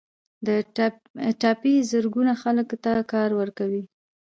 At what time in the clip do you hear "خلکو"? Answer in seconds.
2.41-2.75